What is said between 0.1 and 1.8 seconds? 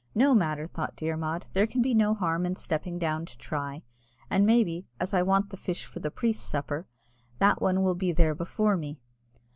"No matter," thought Dermod, "there can